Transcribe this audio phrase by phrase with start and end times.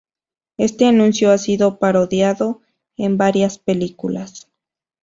[0.57, 2.63] Este anuncio ha sido parodiado
[2.97, 4.47] en varias películas.